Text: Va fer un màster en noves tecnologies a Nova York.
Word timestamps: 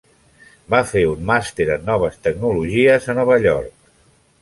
Va 0.73 0.79
fer 0.91 1.03
un 1.09 1.21
màster 1.33 1.69
en 1.75 1.87
noves 1.91 2.19
tecnologies 2.29 3.11
a 3.15 3.19
Nova 3.23 3.41
York. 3.49 3.81